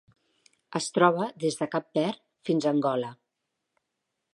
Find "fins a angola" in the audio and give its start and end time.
2.51-3.13